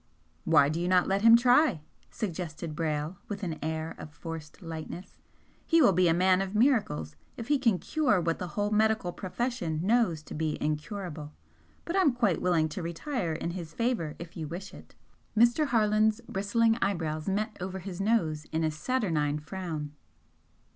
"Why 0.45 0.67
do 0.67 0.79
you 0.81 0.87
not 0.87 1.07
let 1.07 1.21
him 1.21 1.35
try?" 1.37 1.81
suggested 2.09 2.75
Brayle, 2.75 3.17
with 3.27 3.43
an 3.43 3.59
air 3.63 3.93
of 3.99 4.09
forced 4.11 4.63
lightness 4.63 5.19
"He 5.63 5.79
will 5.79 5.93
be 5.93 6.07
a 6.07 6.11
man 6.15 6.41
of 6.41 6.55
miracles 6.55 7.15
if 7.37 7.49
he 7.49 7.59
can 7.59 7.77
cure 7.77 8.19
what 8.19 8.39
the 8.39 8.47
whole 8.57 8.71
medical 8.71 9.11
profession 9.13 9.79
knows 9.83 10.23
to 10.23 10.33
be 10.33 10.57
incurable. 10.59 11.33
But 11.85 11.95
I'm 11.95 12.13
quite 12.13 12.41
willing 12.41 12.67
to 12.69 12.81
retire 12.81 13.33
in 13.33 13.51
his 13.51 13.75
favour, 13.75 14.15
if 14.17 14.35
you 14.35 14.47
wish 14.47 14.73
it." 14.73 14.95
Mr. 15.37 15.67
Harland's 15.67 16.19
bristling 16.27 16.79
eyebrows 16.81 17.29
met 17.29 17.55
over 17.61 17.77
his 17.77 18.01
nose 18.01 18.45
in 18.45 18.63
a 18.63 18.71
saturnine 18.71 19.37
frown. 19.37 19.91